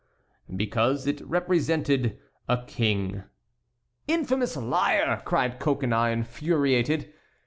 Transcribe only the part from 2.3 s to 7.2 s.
a king." "Infamous liar!" cried Coconnas, infuriated.